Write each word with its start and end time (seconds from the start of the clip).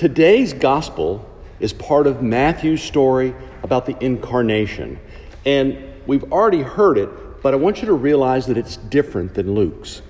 Today's 0.00 0.54
gospel 0.54 1.28
is 1.60 1.74
part 1.74 2.06
of 2.06 2.22
Matthew's 2.22 2.82
story 2.82 3.34
about 3.62 3.84
the 3.84 4.02
incarnation. 4.02 4.98
And 5.44 5.76
we've 6.06 6.32
already 6.32 6.62
heard 6.62 6.96
it, 6.96 7.42
but 7.42 7.52
I 7.52 7.58
want 7.58 7.82
you 7.82 7.86
to 7.88 7.92
realize 7.92 8.46
that 8.46 8.56
it's 8.56 8.78
different 8.78 9.34
than 9.34 9.54
Luke's. 9.54 10.00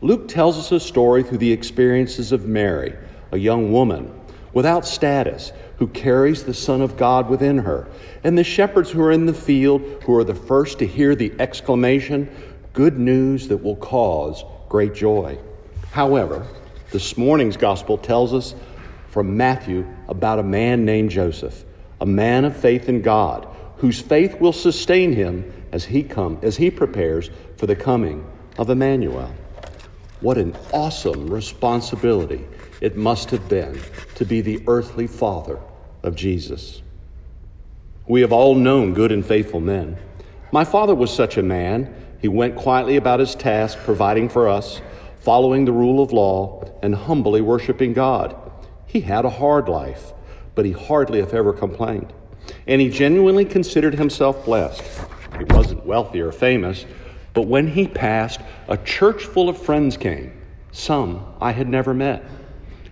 Luke 0.00 0.28
tells 0.28 0.56
us 0.56 0.72
a 0.72 0.80
story 0.80 1.22
through 1.22 1.36
the 1.36 1.52
experiences 1.52 2.32
of 2.32 2.46
Mary, 2.46 2.94
a 3.32 3.36
young 3.36 3.70
woman 3.70 4.18
without 4.54 4.86
status 4.86 5.52
who 5.76 5.88
carries 5.88 6.44
the 6.44 6.54
Son 6.54 6.80
of 6.80 6.96
God 6.96 7.28
within 7.28 7.58
her, 7.58 7.86
and 8.22 8.38
the 8.38 8.44
shepherds 8.44 8.92
who 8.92 9.02
are 9.02 9.12
in 9.12 9.26
the 9.26 9.34
field 9.34 9.82
who 10.04 10.16
are 10.16 10.24
the 10.24 10.34
first 10.34 10.78
to 10.78 10.86
hear 10.86 11.14
the 11.14 11.34
exclamation, 11.38 12.34
Good 12.72 12.98
news 12.98 13.48
that 13.48 13.58
will 13.58 13.76
cause 13.76 14.42
great 14.70 14.94
joy. 14.94 15.36
However, 15.90 16.46
this 16.92 17.18
morning's 17.18 17.58
gospel 17.58 17.98
tells 17.98 18.32
us 18.32 18.54
from 19.14 19.36
Matthew 19.36 19.86
about 20.08 20.40
a 20.40 20.42
man 20.42 20.84
named 20.84 21.08
Joseph, 21.08 21.64
a 22.00 22.04
man 22.04 22.44
of 22.44 22.56
faith 22.56 22.88
in 22.88 23.00
God, 23.00 23.46
whose 23.76 24.00
faith 24.00 24.40
will 24.40 24.52
sustain 24.52 25.12
him 25.12 25.52
as 25.70 25.84
he 25.84 26.02
come 26.02 26.36
as 26.42 26.56
he 26.56 26.68
prepares 26.68 27.30
for 27.56 27.66
the 27.66 27.76
coming 27.76 28.28
of 28.58 28.70
Emmanuel. 28.70 29.32
What 30.20 30.36
an 30.36 30.56
awesome 30.72 31.28
responsibility 31.28 32.44
it 32.80 32.96
must 32.96 33.30
have 33.30 33.48
been 33.48 33.80
to 34.16 34.24
be 34.24 34.40
the 34.40 34.60
earthly 34.66 35.06
father 35.06 35.60
of 36.02 36.16
Jesus. 36.16 36.82
We 38.08 38.20
have 38.22 38.32
all 38.32 38.56
known 38.56 38.94
good 38.94 39.12
and 39.12 39.24
faithful 39.24 39.60
men. 39.60 39.96
My 40.50 40.64
father 40.64 40.96
was 40.96 41.14
such 41.14 41.36
a 41.36 41.42
man. 41.42 41.94
He 42.20 42.26
went 42.26 42.56
quietly 42.56 42.96
about 42.96 43.20
his 43.20 43.36
task, 43.36 43.78
providing 43.84 44.28
for 44.28 44.48
us, 44.48 44.80
following 45.20 45.66
the 45.66 45.72
rule 45.72 46.02
of 46.02 46.12
law, 46.12 46.64
and 46.82 46.96
humbly 46.96 47.42
worshiping 47.42 47.92
God. 47.92 48.43
He 48.86 49.00
had 49.00 49.24
a 49.24 49.30
hard 49.30 49.68
life, 49.68 50.12
but 50.54 50.64
he 50.64 50.72
hardly, 50.72 51.20
if 51.20 51.34
ever, 51.34 51.52
complained. 51.52 52.12
And 52.66 52.80
he 52.80 52.90
genuinely 52.90 53.44
considered 53.44 53.94
himself 53.94 54.44
blessed. 54.44 54.82
He 55.38 55.44
wasn't 55.44 55.84
wealthy 55.84 56.20
or 56.20 56.32
famous, 56.32 56.84
but 57.32 57.48
when 57.48 57.66
he 57.66 57.88
passed, 57.88 58.40
a 58.68 58.76
church 58.76 59.24
full 59.24 59.48
of 59.48 59.58
friends 59.58 59.96
came, 59.96 60.40
some 60.70 61.24
I 61.40 61.52
had 61.52 61.68
never 61.68 61.92
met. 61.92 62.24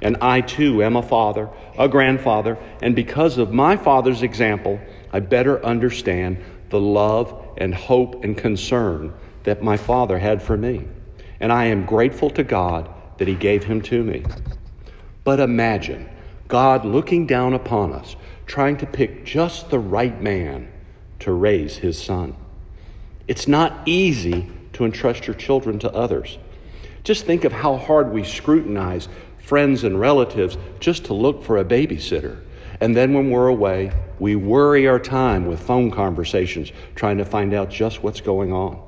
And 0.01 0.17
I 0.21 0.41
too 0.41 0.83
am 0.83 0.97
a 0.97 1.03
father, 1.03 1.49
a 1.79 1.89
grandfather, 1.89 2.59
and 2.83 2.97
because 2.97 3.39
of 3.39 3.53
my 3.53 3.77
father's 3.77 4.23
example, 4.23 4.81
I 5.13 5.21
better 5.21 5.65
understand 5.65 6.39
the 6.71 6.81
love 6.81 7.41
and 7.59 7.73
hope 7.73 8.25
and 8.25 8.37
concern 8.37 9.15
that 9.45 9.63
my 9.63 9.77
father 9.77 10.19
had 10.19 10.43
for 10.43 10.57
me. 10.57 10.87
And 11.39 11.53
I 11.53 11.67
am 11.67 11.85
grateful 11.85 12.31
to 12.31 12.43
God 12.43 12.89
that 13.19 13.29
he 13.29 13.35
gave 13.35 13.63
him 13.63 13.81
to 13.83 14.03
me. 14.03 14.25
But 15.25 15.41
imagine 15.41 16.09
God 16.49 16.85
looking 16.85 17.27
down 17.27 17.55
upon 17.55 17.93
us, 17.93 18.17
trying 18.47 18.77
to 18.79 18.87
pick 18.87 19.25
just 19.25 19.71
the 19.71 19.79
right 19.79 20.21
man 20.21 20.71
to 21.21 21.33
raise 21.33 21.77
his 21.77 22.03
son. 22.03 22.37
It's 23.29 23.47
not 23.47 23.87
easy 23.87 24.51
to 24.73 24.85
entrust 24.85 25.27
your 25.27 25.37
children 25.37 25.79
to 25.81 25.93
others. 25.93 26.39
Just 27.05 27.25
think 27.25 27.45
of 27.45 27.53
how 27.53 27.77
hard 27.77 28.13
we 28.13 28.25
scrutinize 28.25 29.09
friends 29.39 29.85
and 29.85 29.99
relatives 29.99 30.57
just 30.81 31.07
to 31.07 31.15
look 31.15 31.45
for 31.45 31.59
a 31.59 31.65
babysitter. 31.65 32.41
And 32.81 32.97
then 32.97 33.13
when 33.13 33.31
we're 33.31 33.49
away, 33.49 33.93
we 34.19 34.35
worry 34.35 34.89
our 34.89 34.99
time 34.99 35.47
with 35.47 35.61
phone 35.61 35.91
conversations 35.91 36.73
trying 36.95 37.19
to 37.19 37.25
find 37.25 37.55
out 37.55 37.71
just 37.71 38.03
what's 38.03 38.21
going 38.21 38.53
on. 38.53 38.81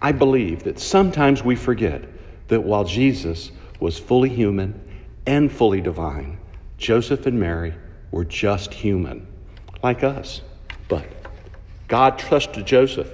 I 0.00 0.10
believe 0.10 0.64
that 0.64 0.80
sometimes 0.80 1.44
we 1.44 1.54
forget 1.54 2.02
that 2.48 2.62
while 2.62 2.84
Jesus 2.84 3.52
was 3.82 3.98
fully 3.98 4.28
human 4.28 4.80
and 5.26 5.50
fully 5.50 5.80
divine. 5.80 6.38
Joseph 6.78 7.26
and 7.26 7.38
Mary 7.38 7.74
were 8.12 8.24
just 8.24 8.72
human, 8.72 9.26
like 9.82 10.04
us. 10.04 10.40
But 10.88 11.04
God 11.88 12.16
trusted 12.16 12.64
Joseph. 12.64 13.10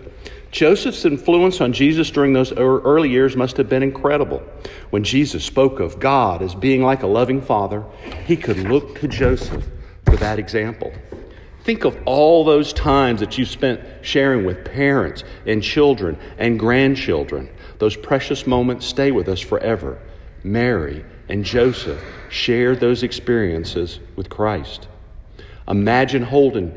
Joseph's 0.51 1.07
influence 1.07 1.61
on 1.62 1.73
Jesus 1.73 2.11
during 2.11 2.34
those 2.34 2.53
early 2.53 3.09
years 3.09 3.34
must 3.34 3.57
have 3.57 3.69
been 3.69 3.83
incredible. 3.83 4.43
When 4.91 5.05
Jesus 5.05 5.45
spoke 5.45 5.81
of 5.81 5.99
God 5.99 6.43
as 6.43 6.55
being 6.55 6.83
like 6.83 7.03
a 7.03 7.07
loving 7.07 7.41
father, 7.41 7.84
he 8.27 8.37
could 8.37 8.59
look 8.59 8.99
to 9.01 9.09
Joseph 9.09 9.67
for 10.05 10.17
that 10.17 10.39
example. 10.39 10.93
Think 11.65 11.84
of 11.84 11.99
all 12.05 12.45
those 12.45 12.73
times 12.73 13.21
that 13.21 13.37
you 13.39 13.45
spent 13.45 13.81
sharing 14.03 14.45
with 14.45 14.65
parents 14.65 15.25
and 15.47 15.62
children 15.62 16.19
and 16.39 16.59
grandchildren. 16.59 17.49
Those 17.78 17.97
precious 17.97 18.47
moments 18.47 18.87
stay 18.87 19.11
with 19.12 19.28
us 19.28 19.41
forever. 19.41 19.99
Mary, 20.53 21.04
and 21.28 21.44
Joseph 21.44 22.03
shared 22.28 22.81
those 22.81 23.03
experiences 23.03 24.00
with 24.16 24.31
Christ. 24.31 24.88
Imagine 25.66 26.22
holding 26.22 26.76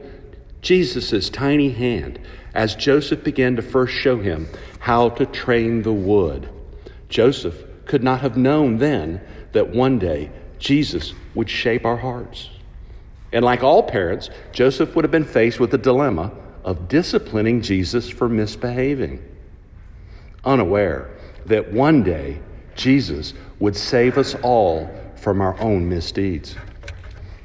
Jesus' 0.61 1.29
tiny 1.29 1.71
hand 1.71 2.19
as 2.53 2.75
Joseph 2.75 3.23
began 3.23 3.55
to 3.55 3.61
first 3.61 3.93
show 3.93 4.17
him 4.19 4.47
how 4.79 5.09
to 5.09 5.25
train 5.25 5.81
the 5.81 5.93
wood. 5.93 6.49
Joseph 7.09 7.63
could 7.85 8.03
not 8.03 8.21
have 8.21 8.37
known 8.37 8.77
then 8.77 9.21
that 9.53 9.69
one 9.69 9.99
day 9.99 10.29
Jesus 10.59 11.13
would 11.33 11.49
shape 11.49 11.85
our 11.85 11.97
hearts. 11.97 12.49
And 13.33 13.43
like 13.43 13.63
all 13.63 13.83
parents, 13.83 14.29
Joseph 14.51 14.95
would 14.95 15.05
have 15.05 15.11
been 15.11 15.25
faced 15.25 15.59
with 15.59 15.71
the 15.71 15.77
dilemma 15.77 16.31
of 16.63 16.87
disciplining 16.87 17.61
Jesus 17.61 18.09
for 18.09 18.29
misbehaving, 18.29 19.23
unaware 20.43 21.09
that 21.45 21.71
one 21.71 22.03
day 22.03 22.39
Jesus 22.75 23.33
would 23.59 23.75
save 23.75 24.17
us 24.17 24.35
all 24.35 24.89
from 25.15 25.41
our 25.41 25.59
own 25.59 25.87
misdeeds. 25.87 26.55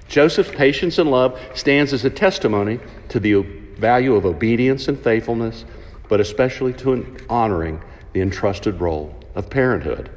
Joseph's 0.08 0.50
patience 0.50 0.98
and 0.98 1.10
love 1.10 1.38
stands 1.54 1.92
as 1.92 2.04
a 2.04 2.10
testimony 2.10 2.80
to 3.08 3.20
the 3.20 3.42
value 3.76 4.14
of 4.14 4.24
obedience 4.24 4.88
and 4.88 4.98
faithfulness, 4.98 5.64
but 6.08 6.20
especially 6.20 6.72
to 6.74 7.16
honoring 7.28 7.82
the 8.12 8.20
entrusted 8.20 8.80
role 8.80 9.14
of 9.34 9.50
parenthood. 9.50 10.10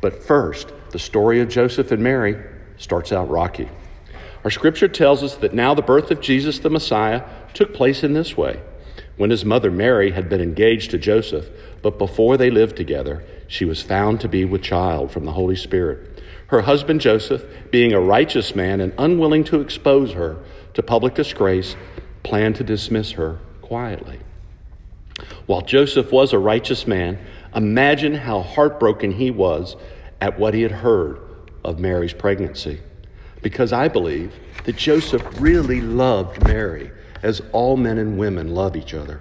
But 0.00 0.22
first, 0.22 0.72
the 0.90 0.98
story 0.98 1.40
of 1.40 1.48
Joseph 1.48 1.92
and 1.92 2.02
Mary 2.02 2.36
starts 2.76 3.12
out 3.12 3.30
rocky. 3.30 3.68
Our 4.44 4.50
scripture 4.50 4.88
tells 4.88 5.22
us 5.22 5.36
that 5.36 5.54
now 5.54 5.72
the 5.72 5.82
birth 5.82 6.10
of 6.10 6.20
Jesus 6.20 6.58
the 6.58 6.68
Messiah 6.68 7.22
took 7.54 7.72
place 7.72 8.02
in 8.02 8.12
this 8.12 8.36
way. 8.36 8.60
When 9.16 9.30
his 9.30 9.44
mother 9.44 9.70
Mary 9.70 10.10
had 10.10 10.28
been 10.28 10.40
engaged 10.40 10.90
to 10.90 10.98
Joseph, 10.98 11.48
but 11.80 11.98
before 11.98 12.36
they 12.36 12.50
lived 12.50 12.76
together, 12.76 13.24
she 13.52 13.66
was 13.66 13.82
found 13.82 14.18
to 14.18 14.28
be 14.28 14.46
with 14.46 14.62
child 14.62 15.10
from 15.12 15.26
the 15.26 15.32
Holy 15.32 15.56
Spirit. 15.56 16.22
Her 16.46 16.62
husband 16.62 17.02
Joseph, 17.02 17.44
being 17.70 17.92
a 17.92 18.00
righteous 18.00 18.54
man 18.54 18.80
and 18.80 18.94
unwilling 18.96 19.44
to 19.44 19.60
expose 19.60 20.12
her 20.12 20.38
to 20.72 20.82
public 20.82 21.12
disgrace, 21.12 21.76
planned 22.22 22.56
to 22.56 22.64
dismiss 22.64 23.10
her 23.10 23.38
quietly. 23.60 24.20
While 25.44 25.60
Joseph 25.60 26.10
was 26.10 26.32
a 26.32 26.38
righteous 26.38 26.86
man, 26.86 27.18
imagine 27.54 28.14
how 28.14 28.40
heartbroken 28.40 29.12
he 29.12 29.30
was 29.30 29.76
at 30.22 30.38
what 30.38 30.54
he 30.54 30.62
had 30.62 30.72
heard 30.72 31.20
of 31.62 31.78
Mary's 31.78 32.14
pregnancy. 32.14 32.80
Because 33.42 33.70
I 33.70 33.86
believe 33.86 34.32
that 34.64 34.76
Joseph 34.76 35.22
really 35.38 35.82
loved 35.82 36.42
Mary 36.46 36.90
as 37.22 37.42
all 37.52 37.76
men 37.76 37.98
and 37.98 38.16
women 38.16 38.54
love 38.54 38.76
each 38.76 38.94
other. 38.94 39.20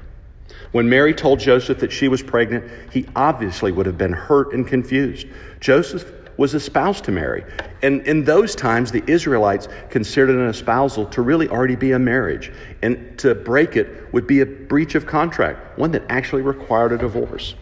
When 0.72 0.88
Mary 0.88 1.14
told 1.14 1.40
Joseph 1.40 1.80
that 1.80 1.92
she 1.92 2.08
was 2.08 2.24
pregnant, 2.24 2.70
he 2.92 3.06
obviously 3.16 3.72
would 3.72 3.86
have 3.86 3.98
been 3.98 4.14
hurt 4.14 4.54
and 4.54 4.66
confused. 4.66 5.28
Joseph 5.60 6.10
was 6.38 6.54
espoused 6.54 7.04
to 7.06 7.12
Mary. 7.12 7.44
And 7.82 8.08
in 8.08 8.24
those 8.24 8.56
times, 8.56 8.92
the 8.92 9.04
Israelites 9.06 9.68
considered 9.90 10.36
an 10.36 10.48
espousal 10.48 11.06
to 11.08 11.22
really 11.22 11.50
already 11.50 11.76
be 11.76 11.92
a 11.92 12.00
marriage. 12.00 12.54
And 12.82 13.20
to 13.20 13.36
break 13.36 13.76
it 13.76 14.14
would 14.14 14.28
be 14.28 14.40
a 14.40 14.46
breach 14.46 14.96
of 14.96 15.06
contract, 15.06 15.78
one 15.78 15.92
that 15.92 16.04
actually 16.10 16.42
required 16.42 16.94
a 16.94 16.98
divorce. 16.98 17.56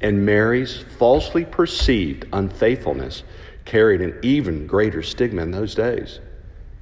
And 0.00 0.24
Mary's 0.24 0.78
falsely 0.98 1.44
perceived 1.44 2.26
unfaithfulness 2.32 3.24
carried 3.64 4.00
an 4.00 4.18
even 4.22 4.66
greater 4.66 5.02
stigma 5.02 5.42
in 5.42 5.50
those 5.50 5.74
days. 5.74 6.20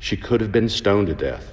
She 0.00 0.16
could 0.16 0.40
have 0.40 0.52
been 0.52 0.68
stoned 0.68 1.06
to 1.06 1.14
death 1.14 1.52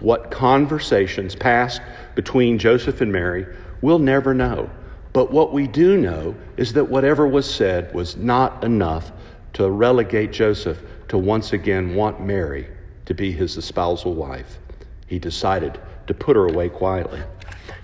what 0.00 0.30
conversations 0.30 1.34
passed 1.34 1.80
between 2.14 2.58
Joseph 2.58 3.00
and 3.00 3.12
Mary, 3.12 3.46
we'll 3.80 3.98
never 3.98 4.34
know. 4.34 4.70
But 5.12 5.30
what 5.30 5.52
we 5.52 5.66
do 5.66 5.96
know 5.96 6.34
is 6.56 6.72
that 6.74 6.88
whatever 6.88 7.26
was 7.26 7.52
said 7.52 7.92
was 7.94 8.16
not 8.16 8.62
enough 8.64 9.12
to 9.54 9.68
relegate 9.68 10.32
Joseph 10.32 10.80
to 11.08 11.18
once 11.18 11.52
again 11.52 11.94
want 11.94 12.20
Mary 12.20 12.68
to 13.06 13.14
be 13.14 13.32
his 13.32 13.56
espousal 13.56 14.14
wife. 14.14 14.58
He 15.06 15.18
decided 15.18 15.80
to 16.06 16.14
put 16.14 16.36
her 16.36 16.46
away 16.46 16.68
quietly. 16.68 17.20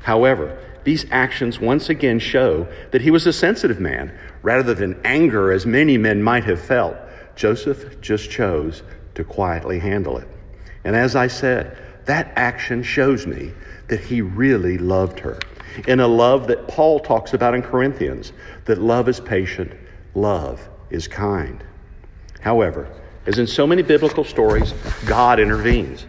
However, 0.02 0.56
these 0.84 1.04
actions 1.10 1.58
once 1.58 1.88
again 1.88 2.20
show 2.20 2.68
that 2.92 3.02
he 3.02 3.10
was 3.10 3.26
a 3.26 3.32
sensitive 3.32 3.80
man. 3.80 4.16
Rather 4.42 4.72
than 4.72 5.00
anger, 5.04 5.50
as 5.50 5.66
many 5.66 5.98
men 5.98 6.22
might 6.22 6.44
have 6.44 6.60
felt, 6.60 6.96
Joseph 7.34 8.00
just 8.00 8.30
chose 8.30 8.84
to 9.16 9.24
quietly 9.24 9.80
handle 9.80 10.16
it. 10.16 10.28
And 10.84 10.94
as 10.94 11.16
I 11.16 11.26
said, 11.26 11.76
that 12.06 12.32
action 12.36 12.82
shows 12.82 13.26
me 13.26 13.52
that 13.88 14.00
he 14.00 14.22
really 14.22 14.78
loved 14.78 15.20
her 15.20 15.38
in 15.86 16.00
a 16.00 16.06
love 16.06 16.46
that 16.46 16.66
Paul 16.68 17.00
talks 17.00 17.34
about 17.34 17.54
in 17.54 17.62
Corinthians 17.62 18.32
that 18.64 18.80
love 18.80 19.08
is 19.08 19.20
patient, 19.20 19.72
love 20.14 20.68
is 20.90 21.06
kind. 21.06 21.62
However, 22.40 22.88
as 23.26 23.38
in 23.38 23.46
so 23.46 23.66
many 23.66 23.82
biblical 23.82 24.24
stories, 24.24 24.72
God 25.04 25.40
intervenes. 25.40 26.06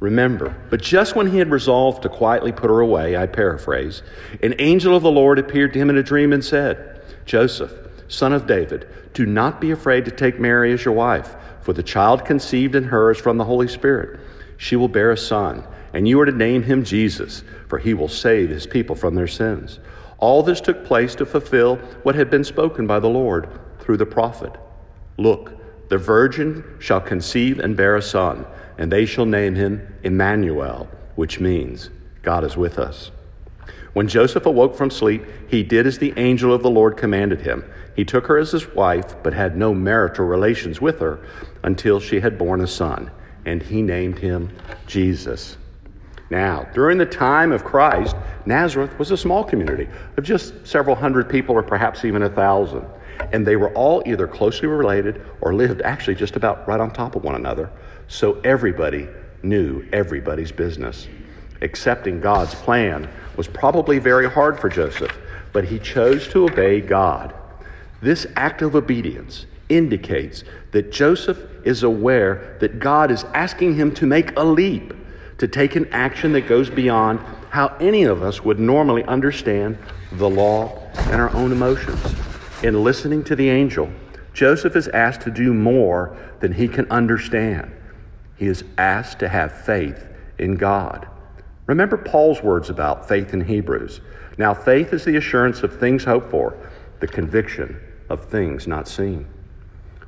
Remember, 0.00 0.56
but 0.70 0.80
just 0.80 1.14
when 1.14 1.30
he 1.30 1.38
had 1.38 1.50
resolved 1.50 2.02
to 2.02 2.08
quietly 2.08 2.52
put 2.52 2.70
her 2.70 2.80
away, 2.80 3.16
I 3.16 3.26
paraphrase, 3.26 4.02
an 4.42 4.54
angel 4.58 4.96
of 4.96 5.02
the 5.02 5.10
Lord 5.10 5.38
appeared 5.38 5.74
to 5.74 5.78
him 5.78 5.90
in 5.90 5.98
a 5.98 6.02
dream 6.02 6.32
and 6.32 6.42
said, 6.42 7.02
Joseph, 7.26 7.72
son 8.08 8.32
of 8.32 8.46
David, 8.46 8.88
do 9.12 9.26
not 9.26 9.60
be 9.60 9.70
afraid 9.70 10.06
to 10.06 10.10
take 10.10 10.40
Mary 10.40 10.72
as 10.72 10.84
your 10.84 10.94
wife, 10.94 11.36
for 11.60 11.74
the 11.74 11.82
child 11.82 12.24
conceived 12.24 12.74
in 12.74 12.84
her 12.84 13.10
is 13.10 13.18
from 13.18 13.36
the 13.36 13.44
Holy 13.44 13.68
Spirit. 13.68 14.20
She 14.60 14.76
will 14.76 14.88
bear 14.88 15.10
a 15.10 15.16
son, 15.16 15.64
and 15.94 16.06
you 16.06 16.20
are 16.20 16.26
to 16.26 16.32
name 16.32 16.64
him 16.64 16.84
Jesus, 16.84 17.42
for 17.66 17.78
he 17.78 17.94
will 17.94 18.08
save 18.08 18.50
his 18.50 18.66
people 18.66 18.94
from 18.94 19.14
their 19.14 19.26
sins. 19.26 19.80
All 20.18 20.42
this 20.42 20.60
took 20.60 20.84
place 20.84 21.14
to 21.14 21.24
fulfill 21.24 21.76
what 22.02 22.14
had 22.14 22.30
been 22.30 22.44
spoken 22.44 22.86
by 22.86 23.00
the 23.00 23.08
Lord 23.08 23.48
through 23.78 23.96
the 23.96 24.04
prophet. 24.04 24.52
Look, 25.16 25.88
the 25.88 25.96
virgin 25.96 26.62
shall 26.78 27.00
conceive 27.00 27.58
and 27.58 27.74
bear 27.74 27.96
a 27.96 28.02
son 28.02 28.44
and 28.80 28.90
they 28.90 29.04
shall 29.04 29.26
name 29.26 29.54
him 29.54 29.86
Emmanuel, 30.02 30.88
which 31.14 31.38
means 31.38 31.90
God 32.22 32.44
is 32.44 32.56
with 32.56 32.78
us. 32.78 33.10
When 33.92 34.08
Joseph 34.08 34.46
awoke 34.46 34.74
from 34.74 34.90
sleep, 34.90 35.22
he 35.48 35.62
did 35.62 35.86
as 35.86 35.98
the 35.98 36.14
angel 36.16 36.54
of 36.54 36.62
the 36.62 36.70
Lord 36.70 36.96
commanded 36.96 37.42
him. 37.42 37.62
He 37.94 38.06
took 38.06 38.26
her 38.28 38.38
as 38.38 38.52
his 38.52 38.68
wife, 38.74 39.22
but 39.22 39.34
had 39.34 39.54
no 39.56 39.74
marital 39.74 40.24
relations 40.24 40.80
with 40.80 41.00
her 41.00 41.18
until 41.62 42.00
she 42.00 42.20
had 42.20 42.38
borne 42.38 42.62
a 42.62 42.66
son, 42.66 43.10
and 43.44 43.62
he 43.62 43.82
named 43.82 44.18
him 44.18 44.56
Jesus. 44.86 45.56
Now, 46.30 46.68
during 46.74 46.98
the 46.98 47.06
time 47.06 47.50
of 47.50 47.64
Christ, 47.64 48.14
Nazareth 48.46 48.96
was 48.98 49.10
a 49.10 49.16
small 49.16 49.42
community 49.42 49.88
of 50.16 50.24
just 50.24 50.66
several 50.66 50.94
hundred 50.94 51.28
people, 51.28 51.56
or 51.56 51.62
perhaps 51.62 52.04
even 52.04 52.22
a 52.22 52.30
thousand. 52.30 52.86
And 53.32 53.46
they 53.46 53.56
were 53.56 53.72
all 53.74 54.02
either 54.06 54.26
closely 54.28 54.68
related 54.68 55.24
or 55.40 55.54
lived 55.54 55.82
actually 55.82 56.14
just 56.14 56.36
about 56.36 56.66
right 56.68 56.80
on 56.80 56.92
top 56.92 57.16
of 57.16 57.24
one 57.24 57.34
another. 57.34 57.70
So 58.06 58.40
everybody 58.40 59.08
knew 59.42 59.84
everybody's 59.92 60.52
business. 60.52 61.08
Accepting 61.62 62.20
God's 62.20 62.54
plan 62.54 63.08
was 63.36 63.46
probably 63.46 63.98
very 63.98 64.28
hard 64.30 64.58
for 64.58 64.68
Joseph, 64.68 65.16
but 65.52 65.64
he 65.64 65.78
chose 65.78 66.28
to 66.28 66.44
obey 66.44 66.80
God. 66.80 67.34
This 68.00 68.26
act 68.36 68.62
of 68.62 68.74
obedience 68.74 69.46
indicates 69.70 70.44
that 70.72 70.92
Joseph 70.92 71.38
is 71.64 71.82
aware 71.82 72.56
that 72.60 72.78
God 72.78 73.10
is 73.10 73.24
asking 73.34 73.76
him 73.76 73.94
to 73.94 74.06
make 74.06 74.36
a 74.36 74.44
leap, 74.44 74.92
to 75.38 75.48
take 75.48 75.76
an 75.76 75.88
action 75.92 76.32
that 76.32 76.42
goes 76.42 76.68
beyond 76.68 77.20
how 77.48 77.68
any 77.80 78.04
of 78.04 78.22
us 78.22 78.44
would 78.44 78.60
normally 78.60 79.04
understand 79.04 79.78
the 80.12 80.28
law 80.28 80.78
and 80.94 81.20
our 81.20 81.34
own 81.34 81.52
emotions. 81.52 82.00
In 82.62 82.84
listening 82.84 83.24
to 83.24 83.36
the 83.36 83.48
angel, 83.48 83.90
Joseph 84.34 84.76
is 84.76 84.88
asked 84.88 85.22
to 85.22 85.30
do 85.30 85.54
more 85.54 86.16
than 86.40 86.52
he 86.52 86.68
can 86.68 86.90
understand. 86.90 87.72
He 88.36 88.46
is 88.46 88.64
asked 88.78 89.18
to 89.20 89.28
have 89.28 89.64
faith 89.64 90.06
in 90.38 90.56
God. 90.56 91.08
Remember 91.66 91.96
Paul's 91.96 92.42
words 92.42 92.70
about 92.70 93.08
faith 93.08 93.32
in 93.32 93.40
Hebrews. 93.40 94.00
Now, 94.38 94.54
faith 94.54 94.92
is 94.92 95.04
the 95.04 95.16
assurance 95.16 95.62
of 95.62 95.78
things 95.78 96.04
hoped 96.04 96.30
for, 96.30 96.56
the 97.00 97.06
conviction 97.06 97.80
of 98.08 98.24
things 98.24 98.66
not 98.66 98.88
seen. 98.88 99.26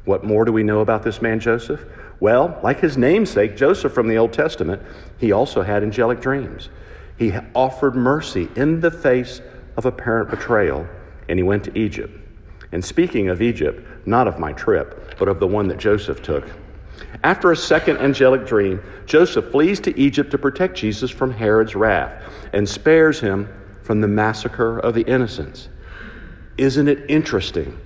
What 0.04 0.25
more 0.25 0.44
do 0.44 0.52
we 0.52 0.62
know 0.62 0.81
about 0.81 1.02
this 1.02 1.22
man, 1.22 1.40
Joseph? 1.40 1.84
Well, 2.19 2.58
like 2.62 2.81
his 2.81 2.96
namesake, 2.96 3.56
Joseph 3.56 3.93
from 3.93 4.08
the 4.08 4.19
Old 4.19 4.32
Testament, 4.32 4.82
he 5.19 5.32
also 5.32 5.62
had 5.62 5.82
angelic 5.82 6.20
dreams. 6.20 6.69
He 7.16 7.32
offered 7.54 7.94
mercy 7.94 8.49
in 8.56 8.81
the 8.81 8.90
face 8.90 9.40
of 9.76 9.87
apparent 9.87 10.31
betrayal, 10.31 10.87
and 11.28 11.38
he 11.38 11.43
went 11.43 11.64
to 11.64 11.78
Egypt. 11.78 12.19
And 12.72 12.84
speaking 12.84 13.28
of 13.28 13.43
Egypt, 13.43 14.06
not 14.06 14.26
of 14.26 14.38
my 14.38 14.52
trip, 14.52 15.16
but 15.19 15.28
of 15.28 15.38
the 15.38 15.46
one 15.46 15.69
that 15.69 15.78
Joseph 15.78 16.22
took, 16.22 16.49
after 17.25 17.52
a 17.52 17.56
second 17.56 17.99
angelic 17.99 18.46
dream, 18.46 18.82
Joseph 19.06 19.50
flees 19.50 19.81
to 19.81 19.99
Egypt 19.99 20.31
to 20.32 20.38
protect 20.38 20.76
Jesus 20.76 21.10
from 21.10 21.32
Herod's 21.32 21.75
wrath 21.75 22.22
and 22.52 22.69
spares 22.69 23.20
him 23.20 23.49
from 23.82 24.00
the 24.00 24.08
massacre 24.08 24.78
of 24.78 24.94
the 24.94 25.02
innocents. 25.02 25.69
Isn't 26.58 26.88
it 26.88 27.04
interesting 27.08 27.78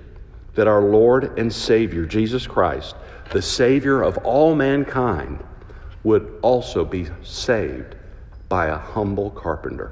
that 0.57 0.67
our 0.67 0.81
Lord 0.81 1.37
and 1.37 1.53
Savior, 1.53 2.03
Jesus 2.07 2.47
Christ, 2.47 2.95
the 3.29 3.41
Savior 3.43 4.01
of 4.01 4.17
all 4.17 4.55
mankind, 4.55 5.43
would 6.03 6.39
also 6.41 6.83
be 6.83 7.07
saved 7.21 7.95
by 8.49 8.67
a 8.67 8.77
humble 8.77 9.29
carpenter? 9.29 9.91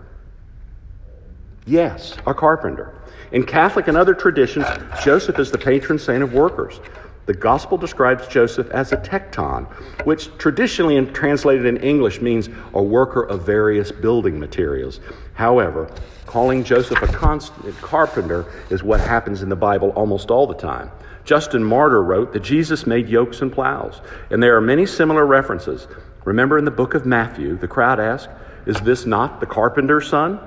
Yes, 1.67 2.17
a 2.25 2.33
carpenter. 2.33 2.95
In 3.31 3.43
Catholic 3.43 3.87
and 3.87 3.95
other 3.95 4.15
traditions, 4.15 4.65
Joseph 5.03 5.37
is 5.37 5.51
the 5.51 5.57
patron 5.59 5.99
saint 5.99 6.23
of 6.23 6.33
workers. 6.33 6.79
The 7.25 7.33
gospel 7.33 7.77
describes 7.77 8.27
Joseph 8.27 8.69
as 8.69 8.91
a 8.91 8.97
tekton, 8.97 9.65
which 10.05 10.29
traditionally 10.37 11.03
translated 11.07 11.65
in 11.65 11.77
English 11.77 12.21
means 12.21 12.49
a 12.73 12.83
worker 12.83 13.23
of 13.23 13.45
various 13.45 13.91
building 13.91 14.39
materials. 14.39 14.99
However, 15.33 15.89
calling 16.27 16.63
Joseph 16.63 17.01
a 17.01 17.07
constant 17.07 17.75
carpenter 17.81 18.45
is 18.69 18.83
what 18.83 18.99
happens 18.99 19.41
in 19.41 19.49
the 19.49 19.55
Bible 19.55 19.89
almost 19.95 20.29
all 20.29 20.45
the 20.45 20.53
time. 20.53 20.91
Justin 21.23 21.63
Martyr 21.63 22.03
wrote 22.03 22.31
that 22.33 22.43
Jesus 22.43 22.85
made 22.85 23.09
yokes 23.09 23.41
and 23.41 23.51
plows, 23.51 24.01
and 24.29 24.43
there 24.43 24.55
are 24.55 24.61
many 24.61 24.85
similar 24.85 25.25
references. 25.25 25.87
Remember 26.23 26.59
in 26.59 26.65
the 26.65 26.71
book 26.71 26.93
of 26.93 27.07
Matthew, 27.07 27.57
the 27.57 27.67
crowd 27.67 27.99
asked, 27.99 28.29
Is 28.67 28.79
this 28.81 29.07
not 29.07 29.39
the 29.39 29.47
carpenter's 29.47 30.07
son? 30.07 30.39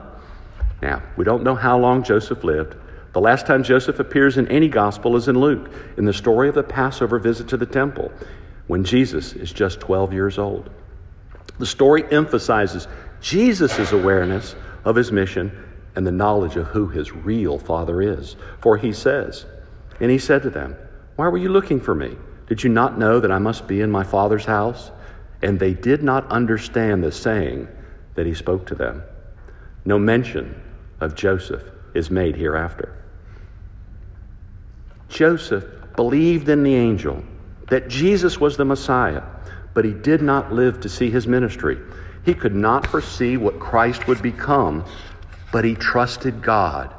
Now, 0.80 1.02
we 1.16 1.24
don't 1.24 1.42
know 1.42 1.56
how 1.56 1.76
long 1.76 2.04
Joseph 2.04 2.44
lived. 2.44 2.76
The 3.18 3.22
last 3.22 3.46
time 3.46 3.64
Joseph 3.64 3.98
appears 3.98 4.38
in 4.38 4.46
any 4.46 4.68
gospel 4.68 5.16
is 5.16 5.26
in 5.26 5.40
Luke, 5.40 5.72
in 5.96 6.04
the 6.04 6.12
story 6.12 6.48
of 6.48 6.54
the 6.54 6.62
Passover 6.62 7.18
visit 7.18 7.48
to 7.48 7.56
the 7.56 7.66
temple, 7.66 8.12
when 8.68 8.84
Jesus 8.84 9.32
is 9.32 9.52
just 9.52 9.80
12 9.80 10.12
years 10.12 10.38
old. 10.38 10.70
The 11.58 11.66
story 11.66 12.04
emphasizes 12.12 12.86
Jesus' 13.20 13.90
awareness 13.90 14.54
of 14.84 14.94
his 14.94 15.10
mission 15.10 15.50
and 15.96 16.06
the 16.06 16.12
knowledge 16.12 16.54
of 16.54 16.68
who 16.68 16.86
his 16.86 17.10
real 17.10 17.58
father 17.58 18.00
is. 18.00 18.36
For 18.60 18.76
he 18.76 18.92
says, 18.92 19.46
And 19.98 20.12
he 20.12 20.18
said 20.18 20.44
to 20.44 20.50
them, 20.50 20.76
Why 21.16 21.26
were 21.26 21.38
you 21.38 21.48
looking 21.48 21.80
for 21.80 21.96
me? 21.96 22.16
Did 22.46 22.62
you 22.62 22.70
not 22.70 23.00
know 23.00 23.18
that 23.18 23.32
I 23.32 23.40
must 23.40 23.66
be 23.66 23.80
in 23.80 23.90
my 23.90 24.04
father's 24.04 24.44
house? 24.44 24.92
And 25.42 25.58
they 25.58 25.74
did 25.74 26.04
not 26.04 26.30
understand 26.30 27.02
the 27.02 27.10
saying 27.10 27.66
that 28.14 28.26
he 28.26 28.34
spoke 28.34 28.66
to 28.66 28.76
them. 28.76 29.02
No 29.84 29.98
mention 29.98 30.62
of 31.00 31.16
Joseph 31.16 31.64
is 31.94 32.12
made 32.12 32.36
hereafter. 32.36 32.94
Joseph 35.08 35.64
believed 35.96 36.48
in 36.48 36.62
the 36.62 36.74
angel 36.74 37.22
that 37.68 37.88
Jesus 37.88 38.38
was 38.38 38.56
the 38.56 38.64
Messiah, 38.64 39.22
but 39.74 39.84
he 39.84 39.92
did 39.92 40.22
not 40.22 40.52
live 40.52 40.80
to 40.80 40.88
see 40.88 41.10
his 41.10 41.26
ministry. 41.26 41.78
He 42.24 42.34
could 42.34 42.54
not 42.54 42.86
foresee 42.86 43.36
what 43.36 43.60
Christ 43.60 44.06
would 44.06 44.22
become, 44.22 44.84
but 45.52 45.64
he 45.64 45.74
trusted 45.74 46.42
God. 46.42 46.94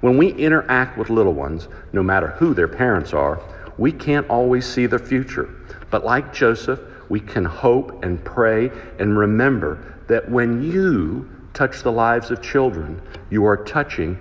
When 0.00 0.18
we 0.18 0.32
interact 0.32 0.98
with 0.98 1.10
little 1.10 1.32
ones, 1.32 1.68
no 1.92 2.02
matter 2.02 2.28
who 2.28 2.54
their 2.54 2.68
parents 2.68 3.12
are, 3.12 3.40
we 3.78 3.92
can't 3.92 4.28
always 4.28 4.66
see 4.66 4.86
the 4.86 4.98
future. 4.98 5.48
But 5.90 6.04
like 6.04 6.32
Joseph, 6.32 6.80
we 7.08 7.20
can 7.20 7.44
hope 7.44 8.04
and 8.04 8.24
pray 8.24 8.70
and 8.98 9.18
remember 9.18 9.94
that 10.08 10.30
when 10.30 10.62
you 10.62 11.30
touch 11.54 11.82
the 11.82 11.92
lives 11.92 12.30
of 12.30 12.42
children, 12.42 13.00
you 13.30 13.44
are 13.46 13.56
touching 13.56 14.18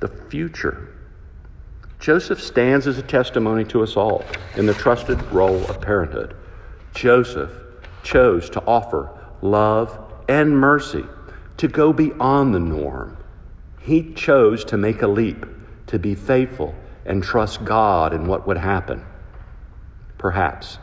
the 0.00 0.08
future. 0.08 0.93
Joseph 2.04 2.42
stands 2.42 2.86
as 2.86 2.98
a 2.98 3.02
testimony 3.02 3.64
to 3.64 3.82
us 3.82 3.96
all 3.96 4.26
in 4.56 4.66
the 4.66 4.74
trusted 4.74 5.22
role 5.32 5.64
of 5.70 5.80
parenthood. 5.80 6.36
Joseph 6.92 7.50
chose 8.02 8.50
to 8.50 8.62
offer 8.66 9.08
love 9.40 9.98
and 10.28 10.54
mercy, 10.54 11.06
to 11.56 11.66
go 11.66 11.94
beyond 11.94 12.54
the 12.54 12.60
norm. 12.60 13.16
He 13.80 14.12
chose 14.12 14.66
to 14.66 14.76
make 14.76 15.00
a 15.00 15.06
leap, 15.06 15.46
to 15.86 15.98
be 15.98 16.14
faithful 16.14 16.74
and 17.06 17.22
trust 17.22 17.64
God 17.64 18.12
in 18.12 18.26
what 18.26 18.46
would 18.46 18.58
happen. 18.58 19.02
Perhaps, 20.18 20.76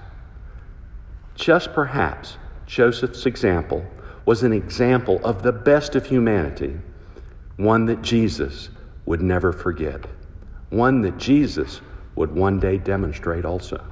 just 1.36 1.72
perhaps, 1.72 2.40
Joseph's 2.66 3.28
example 3.28 3.86
was 4.26 4.42
an 4.42 4.54
example 4.54 5.24
of 5.24 5.44
the 5.44 5.52
best 5.52 5.96
of 5.96 6.08
humanity, 6.08 6.80
one 7.58 7.86
that 7.86 8.02
Jesus 8.02 8.70
would 9.06 9.22
never 9.22 9.54
forget, 9.54 10.08
one 10.72 11.02
that 11.02 11.18
Jesus 11.18 11.82
would 12.16 12.32
one 12.32 12.60
day 12.60 12.78
demonstrate 12.78 13.46
also. 13.46 13.84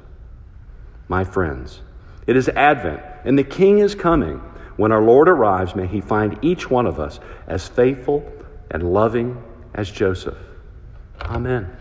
My 1.07 1.24
friends, 1.24 1.81
it 2.25 2.36
is 2.36 2.50
Advent, 2.50 3.01
and 3.25 3.38
the 3.38 3.43
King 3.43 3.79
is 3.79 3.93
coming. 3.93 4.38
When 4.77 4.91
our 4.91 5.01
Lord 5.01 5.29
arrives, 5.29 5.75
may 5.75 5.88
he 5.88 6.01
find 6.01 6.39
each 6.41 6.69
one 6.69 6.88
of 6.88 7.00
us 7.00 7.19
as 7.48 7.67
faithful 7.67 8.24
and 8.71 8.93
loving 8.93 9.43
as 9.75 9.91
Joseph. 9.91 10.38
Amen. 11.21 11.75